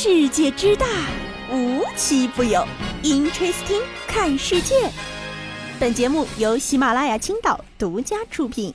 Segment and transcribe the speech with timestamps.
[0.00, 0.86] 世界之大，
[1.50, 2.64] 无奇不有。
[3.02, 4.88] Interesting，看世界。
[5.80, 8.72] 本节目由喜马拉雅青岛独家出品。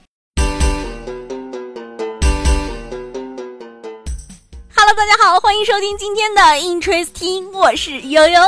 [4.75, 8.41] Hello，大家好，欢迎收听今天的 Interesting，我是悠悠。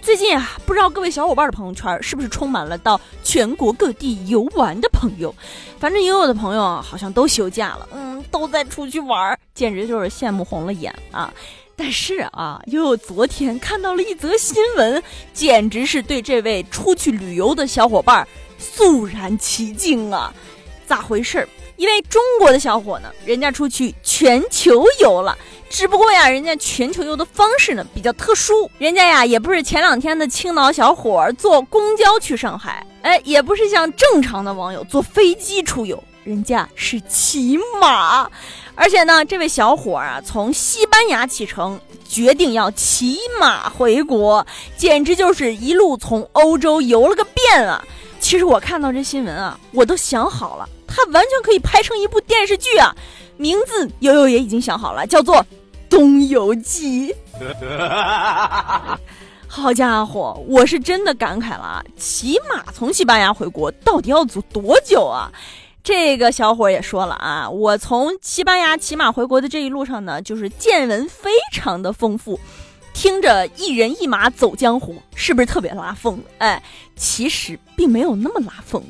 [0.00, 5.34] 最近啊，不知道各位小伙伴的朋友圈是不是充满了到全国各地游玩的朋友？
[5.80, 11.34] 反正悠悠的朋友啊，好像都休假了，嗯，都在出去玩，简直就是羡慕红了眼啊！
[11.80, 15.00] 但是啊，悠悠昨天看到了一则新闻，
[15.32, 18.26] 简直是对这位出去旅游的小伙伴
[18.58, 20.34] 肃然起敬啊！
[20.88, 21.48] 咋回事？
[21.76, 25.38] 一位中国的小伙呢，人家出去全球游了。
[25.70, 38.28] 只不过呀，人家全球游的方式呢比较特殊，人家呀也不是前两天的青岛小伙坐公交去上海，哎，也不是像正常的网友坐飞机出游，人家是骑马，
[38.80, 44.46] 而且呢，这位小伙啊从西班牙启程，决定要骑马回国，
[44.76, 47.84] 简直就是一路从欧洲游了个遍啊！
[48.20, 52.94] 其实我看到这新闻啊，我都想好了，他完全可以拍成一部电视剧啊，
[53.36, 55.44] 名字悠悠也已经想好了，叫做。
[55.90, 57.14] 东游记，
[59.48, 61.82] 好家伙，我是真的感慨了啊！
[61.96, 65.32] 骑马从西班牙回国到底要走多久啊？
[65.88, 72.38] 这个小伙也说了啊，我从西班牙骑马回国的这一路上呢，就是见闻非常的丰富，
[72.92, 76.22] 听着一人一马走江湖，是不是特别拉风？
[76.36, 76.62] 哎，
[76.94, 78.84] 其实并没有那么拉风。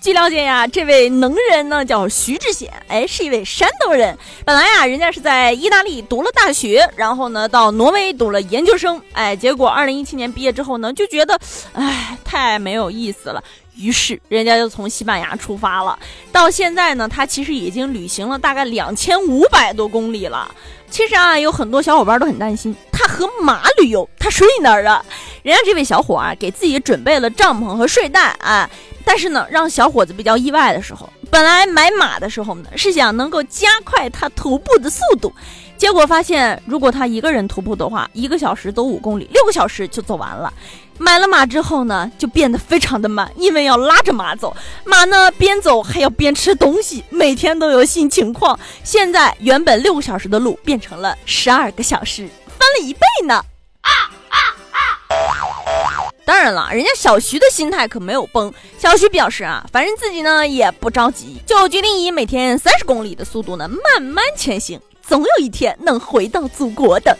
[0.00, 4.16] 据了解呀，这位能人呢叫徐志显，哎，是一位山东人。
[4.46, 11.38] 本来呀，人家是在意大利读了大学，然后呢到挪威读了研究生，哎，结果二零一七年毕业之后呢，就觉得，
[11.74, 13.44] 哎，太没有意思了。
[13.78, 15.98] 于是人家就从西班牙出发了。
[16.32, 20.52] 到现在呢，他其实已经旅行了大概两千五百多公里了。
[20.90, 25.04] 其实啊，有很多小伙伴都很担心，他和马旅游，他睡哪儿啊？
[25.42, 28.68] 人家这位小伙啊，给自己准备了帐篷和睡袋啊。
[29.04, 35.32] 但是呢，让小伙子比较意外的时候，本来买马的时候呢，是想能够加快他徒步的速度，
[35.78, 40.52] 结果发现，如果他一个人徒步的话，一个小时走五公里，六个小时就走完了。
[40.98, 48.58] 买了马之后呢，就变得非常的慢，因为要拉着马走，马呢边走还要边吃东西，每天都有新情况。
[48.82, 53.36] 现在原本六个小时的路变成了十二个小时，翻了一倍呢。
[53.82, 53.90] 啊
[54.28, 54.38] 啊
[54.72, 58.52] 啊当然了，人家小徐的心态可没有崩。
[58.76, 67.16] 小徐表示啊，反正自己呢也不着急，就决定以每天三十公里的速度呢慢慢前行，总有一天能回到祖国的。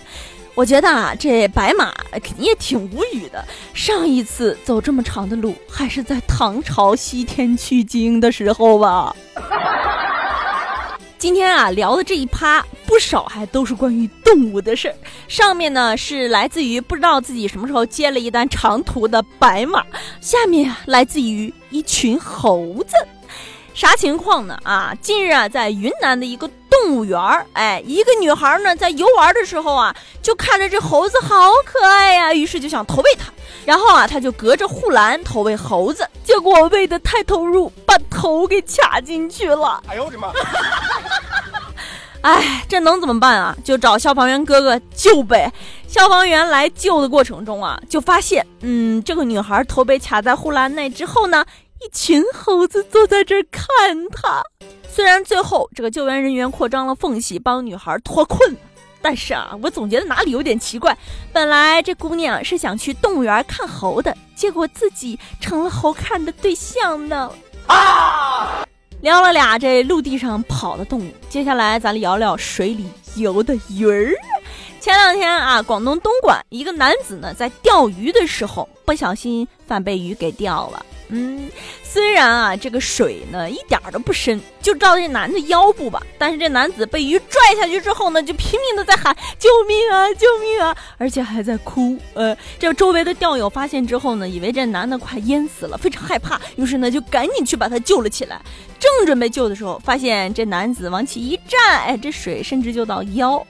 [0.55, 3.43] 我觉得啊，这白马肯定也挺无语的。
[3.73, 9.17] 上一次走这么长的路，还是在唐朝西天取经的时候吧。
[11.17, 14.95] 今天啊聊的这一趴不少，还都是关于动物的事儿。
[15.27, 19.85] 上面呢是来自于不知道自己什么时候接了一单长途的白马，
[20.21, 22.95] 下面啊来自于一群猴子。
[23.75, 24.59] 啥情况呢？
[24.65, 33.33] 啊，近日啊在云南的一个动物园儿，哎，一个女孩呢在游玩的时候啊，就看着这猴子好可爱呀，于是就想投喂它。
[33.65, 39.83] 然后啊，她就隔着护栏投喂猴子，结果喂的太投入，把头给卡进去了。
[39.89, 40.33] 哎呦我的妈！
[42.21, 43.57] 哎，这能怎么办啊？
[43.65, 45.53] 就找消防员哥哥救呗。
[45.87, 51.45] 消防员来救的过程中啊，就发现，嗯，这个女孩头被卡在护栏内之后呢，
[51.81, 53.65] 一群猴子坐在这看
[54.13, 54.43] 她。
[54.91, 58.57] 虽然最后这个救援人员扩张了缝隙，帮女孩脱困。
[59.01, 60.97] 但是啊，我总觉得哪里有点奇怪。
[61.33, 67.31] 本来这姑娘是想去动物园看猴的，结果自己成了猴看的对象呢。
[67.69, 68.67] 啊！
[69.01, 74.13] 聊了俩这陆地上跑的动物，接下来咱聊聊水里游的鱼儿。
[74.81, 80.85] 前两天啊，广东东莞一个男子呢在钓鱼的时候不小心反被鱼给钓了。
[81.11, 81.51] 嗯，
[81.83, 86.03] 虽然啊，这个水呢一点都不深，就照这男的腰部吧。
[86.19, 91.99] 但是这男子被鱼拽下去之后呢，就拼命的在喊救命啊，救命啊，而且还在哭。
[92.15, 98.41] 呃，这周围的钓友发现之后呢，以为这男的快淹死了，非常害怕，于是呢就赶紧去把他救了起来。
[98.79, 103.45] 正准备救的时候，发现这男子往起一站，哎，这水甚至就到腰。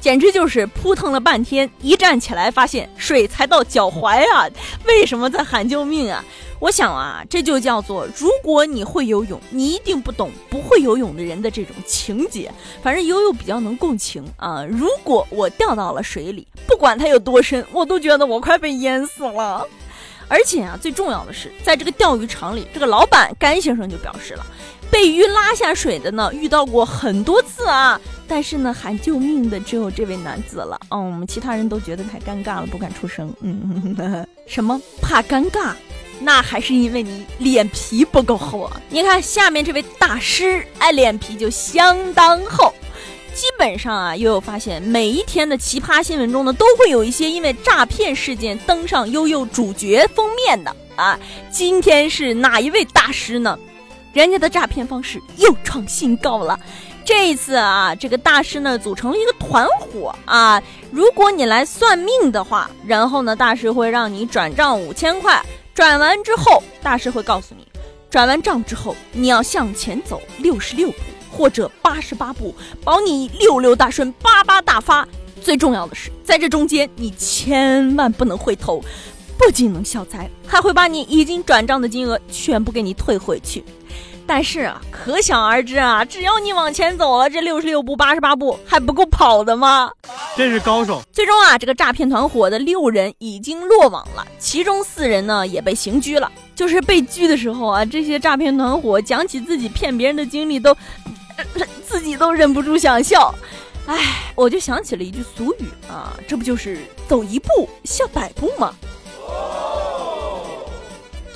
[0.00, 4.48] 简直就是扑腾了半天，一站起来发现水才到脚踝啊！
[4.86, 6.24] 为什么在喊救命啊？
[6.58, 12.50] 我想啊，这就叫做如果你会游泳，你一定不懂不会游泳的人的这种情节。
[12.82, 14.64] 反正悠悠比较能共情啊。
[14.64, 19.64] 如果我掉到了水里，不管它有多深，我都觉得我快被淹死了。
[20.26, 24.44] 而且啊，最重要的是，在这个钓鱼场里，这个老板甘先生就表示了，
[24.90, 28.00] 被鱼拉下水的呢，遇到过很多次啊。
[28.28, 30.78] 但是呢，喊救命的只有这位男子了。
[30.90, 33.34] 嗯，我们其他人都觉得太尴尬了，不敢出声。
[33.40, 35.72] 嗯，什么怕尴尬？
[36.20, 38.80] 那还是因为你脸皮不够厚啊！
[38.90, 42.74] 你看下面这位大师，哎，脸皮就相当厚。
[43.32, 51.16] 基本上啊，悠悠发现每一天的奇葩新闻中呢，都会有一些因为诈骗事件登上悠悠主角封面的啊。
[51.52, 53.56] 今天是哪一位大师呢？
[54.12, 56.58] 人家的诈骗方式又创新高了。
[57.08, 60.62] 这一次啊，这个大师呢组成了一个团伙啊。
[60.90, 67.66] 如果你来算命的话，然后呢，大师会让你转账五千块，转完之后，大师会告诉你，
[68.10, 70.98] 转完账之后你要向前走六十六步。
[71.30, 75.08] 或者八十八步，保你六六大顺，八八大发。
[75.40, 78.84] 最重要的是，在这中间你千万不能回头，
[79.38, 83.64] 不仅能消灾，还会把你已经转账的金额全部给你退回去。
[84.28, 89.90] 但是啊，可想而知啊，只要你往前走了这六十六步、八十八步，还不够跑的吗？
[90.36, 91.02] 真是高手。
[91.10, 96.30] 最终啊，这个诈骗团伙的六人已经落网了，其中四人呢也被刑拘了。
[96.54, 100.76] 就是被拘的时候啊，这些诈骗团伙讲起自己骗别人的经历都。
[101.86, 103.32] 自己都忍不住想笑，
[103.86, 103.96] 哎，
[104.34, 108.74] 我就想起了一句俗语啊，这不就是走一步笑百步吗？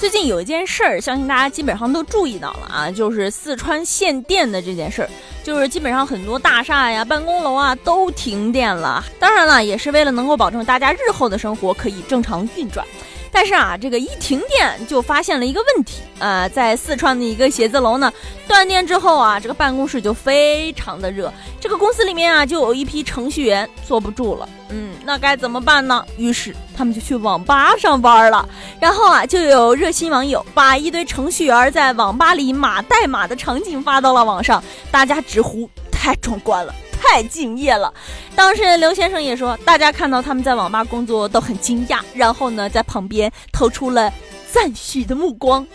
[0.03, 5.09] 最近有一件事儿，相信大家基本上都注意到了啊，就是四川限电的这件事儿，
[5.45, 9.05] 就是基本上很多大厦呀、办公楼啊都停电了。
[9.21, 12.85] 当然了，也是为了能够保证大家日后的生活可以正常运转。
[13.35, 18.13] 但是啊，这个一停电就发现了一个问题啊，在四川的一个写字楼呢，
[18.47, 26.05] 断电之后啊，这个办公室就非常的热，这个公司里面啊，就有一批程序员坐不住了，嗯，那该怎么办呢？
[26.19, 28.47] 于是他们就去网吧上班了，
[28.79, 36.75] 然后啊，就有热心网友把一堆程序员在网吧里码代码的场景发到了网上，大家直呼太壮观了。
[37.03, 37.93] 太敬业了，
[38.37, 44.11] 当事人刘先生也说，大家看到他们在网吧工作都很惊讶，然后呢，在旁边投出了
[44.51, 45.67] 赞许的目光。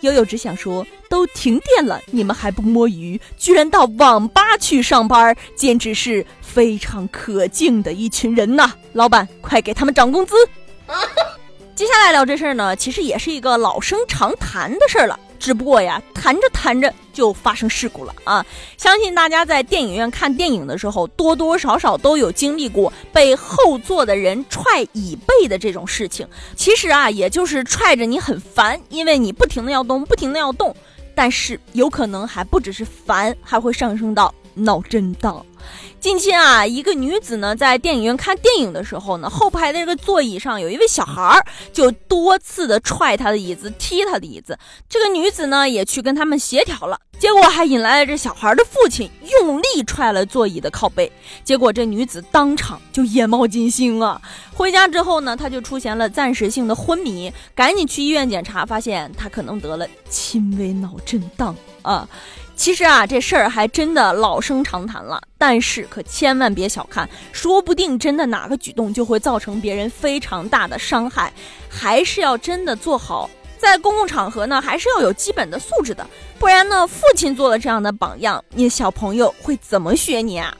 [0.00, 8.72] 悠悠只想说，都停电了，你们还不摸鱼，居然到网吧去上班，简直是非常可敬的一群人呐！
[8.94, 10.34] 老板，快给他们涨工资。
[11.76, 15.18] 接下来聊这事儿呢，其实也是一个老生常谈的事儿了。
[15.42, 18.46] 只不过呀，谈着谈着就发生事故了啊！
[18.78, 26.24] 相信大家在电影院看电影的时候，多多少少都有经历过被后座的人踹椅背的这种事情。
[26.54, 30.72] 其实啊，也就是踹着你很烦，因为你不停的要动，不停的要动。
[31.12, 35.44] 但是有可能还不只是烦，还会上升到脑震荡。
[36.00, 44.58] 近期啊，一个女子呢在电影院看电影的时候呢，后排的这个座椅上有一位小孩儿，就多次的踹她的椅子，踢她的椅子。
[44.88, 49.08] 这个女子呢也去跟他们协调了，结果还引来了这小孩的父亲，
[49.40, 51.10] 用力踹了座椅的靠背，
[51.44, 54.20] 结果这女子当场就眼冒金星啊！
[54.52, 62.08] 回家之后呢，她就出现了暂时性的昏迷，赶紧去医院检查，发现她可能得了轻微脑震荡啊。
[62.54, 71.32] 其实啊，这事儿还真的老生常谈了，但是可千万别小看，说不定真的哪个举动就会造成别人非常大的伤害，
[71.68, 73.28] 还是要真的做好，
[73.58, 76.06] 在公共场合呢，还是要有基本的素质的，
[76.38, 80.56] 不然呢，父亲做了这样的榜样，你小朋友会怎么学你啊？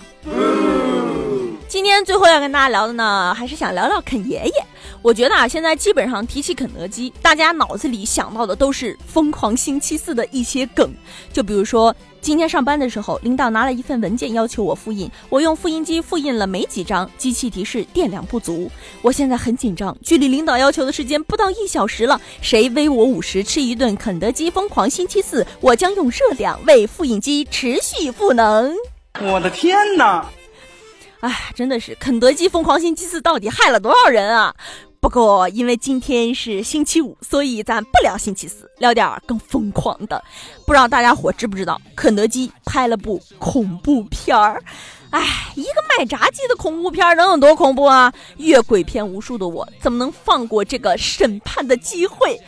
[1.68, 4.52] 今天最后要跟大家聊的呢，还是想聊聊肯爷爷。
[5.00, 10.92] 我觉得啊，现在基本上提起肯德基，大家脑子里想到的都是《疯狂星期四》的一些梗。
[11.32, 18.70] 就比如说，今天上班的时候，领导拿了一份文件要求我复印，我用复印机复印了没几张，机器提示电量不足。
[19.02, 28.72] 我现在很紧张，距离领导要求的时间不到一小时了，谁微我五十吃一顿肯德基疯狂星期四，我将用热量为复印机持续赋能。
[29.20, 30.24] 我的天哪！
[31.20, 34.54] 哎，真的是肯德基疯狂星期四到底害了多少人啊？
[35.02, 40.22] 不过，因为今天是星期五，所以咱不聊星期四，聊点更疯狂的。
[40.64, 44.62] 不知道大家伙知不知道，肯德基拍了部恐怖片儿。
[45.10, 45.20] 哎，
[45.56, 48.12] 一个卖炸鸡的恐怖片儿能有多恐怖啊？
[48.36, 52.40] 阅鬼片无数的我，怎么能放过这个审判的机会？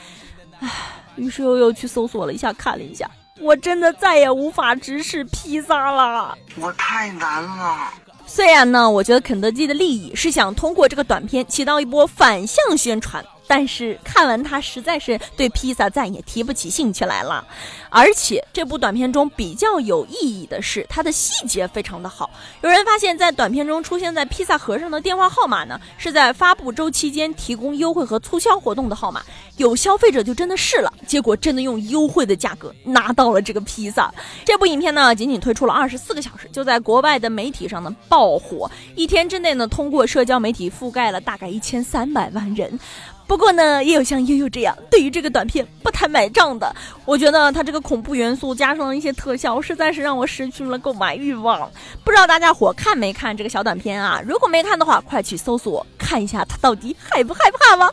[0.61, 0.71] 唉，
[1.17, 6.39] 于是又又去搜索了一下，看了一下，我真的再也无法直视披萨了。
[6.57, 7.93] 我太难了。
[8.35, 17.47] 虽然呢，我觉得肯德基的利益是想通过这个短片起到一波反向宣传，但是看完他实在是对披萨再也提不起兴趣来了。
[17.91, 22.29] 而且这部短片中比较有意义的是，它的细节非常的好。
[22.63, 29.23] 有人发现，在短片中出现在披萨盒上的电话号码呢，是在发布周期间提供优惠和促销活动的号码。
[29.57, 34.13] 有消费者就真的试了，结果真的用优惠的价格拿到了这个披萨。
[34.45, 42.81] 这部影片呢，仅仅推出了二十四个小时，就在国外的媒体上呢爆火，一天之内呢，通过社交媒体覆盖了大概一千三百万人。
[43.27, 46.75] 不过呢，也有像悠悠这样对于这个短片不太买账的。
[47.05, 51.71] 我觉得它这个恐怖元素加上一些特效，实在是让我失去了购买欲望。
[52.05, 54.21] 不知道大家伙看没看这个小短片啊？
[54.27, 57.91] 如果没看的话，快去搜索看一下，它到底害不害怕吗。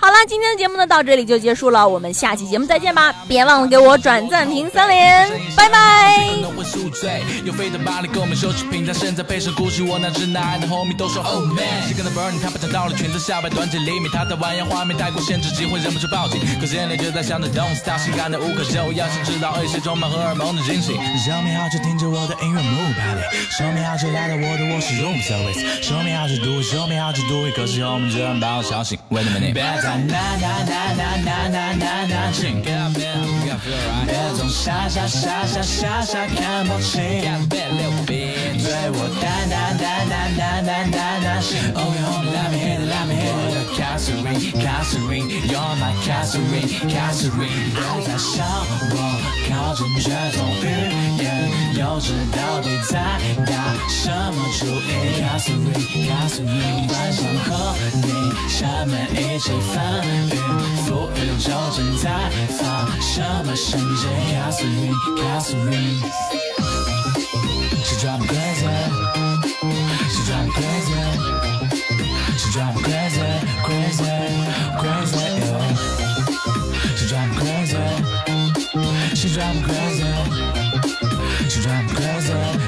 [0.00, 3.12] 好啦今天的节目呢到这里就结束了我们下期节目再见吧。
[3.26, 6.24] 别忘了给我转赞评三连拜拜。
[7.68, 8.36] 的巴黎们
[9.82, 10.08] 我那
[10.60, 11.82] 的 homie 都说 oh man
[12.40, 12.48] 他
[12.94, 14.36] 裙子下摆短几厘米的
[14.66, 16.06] 画面太过限制机会忍不住
[16.60, 19.06] 可里在想着 don't stop 感无可救药
[19.64, 20.92] 一充满荷尔蒙的惊喜。
[21.26, 24.22] show me how to 我的音乐 move body show me how to go
[26.04, 27.58] me how to do，Show me how to do it
[29.08, 32.68] 我那那那那那那那那那情，别
[34.36, 37.00] 总傻傻傻傻傻傻看不清，
[37.48, 37.56] 对
[38.92, 41.56] 我淡淡淡淡淡淡淡淡心。
[41.74, 43.32] Oh you let me hit it, let me hit it.
[43.32, 47.72] 我的 Catherine, Catherine, you're my Catherine, Catherine。
[47.72, 48.44] 别再向
[48.90, 48.94] 我
[49.58, 50.64] 暴正绝种语
[51.20, 51.26] 言，
[51.74, 52.94] 幼稚到底在
[53.44, 53.52] 打
[53.88, 54.88] 什么主意
[55.18, 55.58] ？Cassie
[56.06, 56.46] Cassie，
[56.92, 57.50] 晚上和
[57.94, 58.06] 你
[58.48, 59.74] 下面一起翻
[60.30, 60.36] 云
[60.86, 62.06] 覆雨，究竟在
[62.56, 62.60] 发
[63.00, 65.82] 什么神经？Cassie Cassie，crazy，
[67.82, 68.62] 谁抓我 crazy，
[72.38, 73.18] 谁抓我 crazy
[73.66, 74.06] crazy
[74.78, 75.37] crazy。
[79.28, 80.04] Drive my crazy,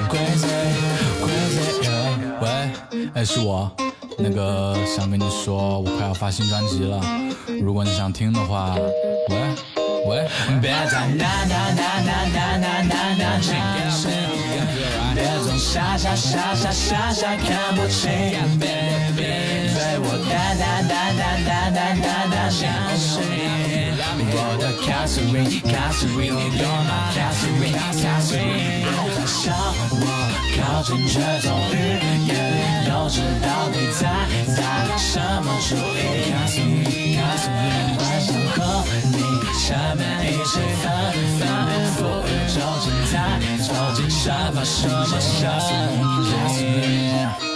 [0.09, 0.47] crazy,
[1.23, 2.41] crazy, yeah.
[2.41, 2.47] 喂，
[3.15, 3.71] 哎，是我。
[4.19, 7.01] 那个想跟你说，我快要发新专辑了，
[7.63, 8.77] 如果你想听的话，
[9.31, 9.37] 喂
[10.07, 10.29] 喂，
[10.61, 13.57] 别再那那那那那那那那轻，
[15.15, 18.11] 别总傻傻傻傻傻看不清，
[18.61, 18.69] 对
[20.03, 20.80] 我淡淡
[24.91, 29.55] Catherine Catherine，You're my Catherine Catherine，别再向
[29.89, 30.03] 我
[30.59, 31.73] 靠近，却总欲
[32.27, 32.31] 言
[32.91, 34.03] 都知道你在。
[34.57, 34.61] 打
[34.99, 36.33] 什么主意？
[36.33, 37.55] 告诉你，告诉你，
[38.03, 38.59] 晚上和
[39.13, 39.17] 你
[39.55, 40.85] 下面一起翻
[41.39, 41.41] 翻
[41.95, 43.15] 覆雨，究竟在
[43.65, 45.55] 究竟什么什么什么？
[46.33, 47.50] 告诉你。